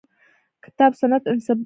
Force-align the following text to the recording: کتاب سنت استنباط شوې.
کتاب 0.65 0.91
سنت 1.01 1.21
استنباط 1.27 1.45
شوې. 1.47 1.59